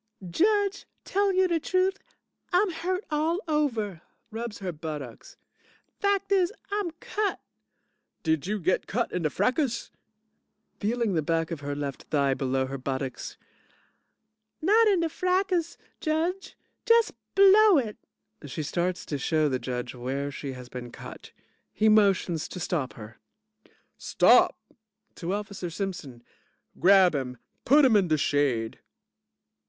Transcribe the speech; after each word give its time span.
WOMAN 0.19 0.31
Judge, 0.31 0.85
tell 1.05 1.31
you 1.31 1.47
de 1.47 1.59
truth, 1.59 1.99
I'm 2.51 2.71
hurt 2.71 3.05
all 3.11 3.39
over. 3.47 4.01
(Rubs 4.31 4.57
her 4.57 4.71
buttocks) 4.71 5.37
Fact 5.99 6.31
is 6.31 6.51
I'm 6.71 6.89
cut. 6.99 7.39
JUDGE 8.23 8.23
Did 8.23 8.47
you 8.47 8.59
git 8.59 8.87
cut 8.87 9.11
in 9.11 9.21
de 9.21 9.29
fracas? 9.29 9.91
WOMAN 9.91 10.79
(feeling 10.79 11.13
the 11.13 11.21
back 11.21 11.51
of 11.51 11.59
her 11.59 11.75
left 11.75 12.05
thigh 12.09 12.33
below 12.33 12.65
her 12.65 12.79
buttocks) 12.79 13.37
Not 14.59 14.87
in 14.87 15.01
de 15.01 15.07
fracas, 15.07 15.77
Judge 15.99 16.55
just 16.87 17.11
below 17.35 17.77
it. 17.77 17.97
(She 18.47 18.63
starts 18.63 19.05
to 19.05 19.19
show 19.19 19.49
the 19.49 19.59
JUDGE 19.59 19.93
where 19.93 20.31
she 20.31 20.53
has 20.53 20.67
been 20.67 20.89
cut. 20.91 21.31
He 21.71 21.89
motions 21.89 22.47
to 22.47 22.59
stop 22.59 22.93
her.) 22.93 23.19
JUDGE 23.65 23.73
Stop! 23.99 24.73
(to 25.13 25.31
Officer 25.35 25.69
Simpson) 25.69 26.23
Grab 26.79 27.13
him. 27.13 27.37
Put 27.65 27.85
him 27.85 27.95
in 27.95 28.07
de 28.07 28.17
shade. 28.17 28.79